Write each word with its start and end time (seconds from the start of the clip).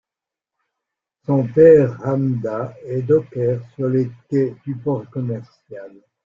Son 1.27 1.43
père 1.45 1.95
Hamda 2.03 2.73
est 2.87 3.03
docker 3.03 3.61
sur 3.75 3.87
les 3.87 4.09
quais 4.31 4.55
du 4.65 4.75
port 4.75 5.07
commercial. 5.11 5.93